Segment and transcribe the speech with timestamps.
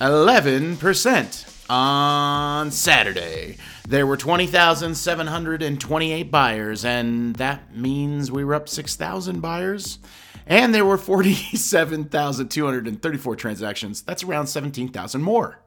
[0.00, 3.56] 11% on Saturday.
[3.88, 9.98] There were 20,728 buyers, and that means we were up 6,000 buyers.
[10.46, 14.02] And there were 47,234 transactions.
[14.02, 15.58] That's around 17,000 more.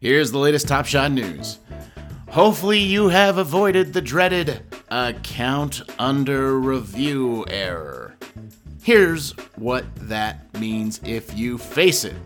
[0.00, 1.58] Here's the latest Top Shot news.
[2.30, 8.07] Hopefully, you have avoided the dreaded account under review error.
[8.88, 12.16] Here's what that means if you face it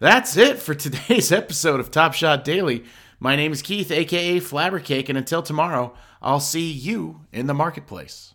[0.00, 2.82] That's it for today's episode of Top Shot Daily.
[3.20, 8.34] My name is Keith, aka Flabbercake, and until tomorrow, I'll see you in the marketplace.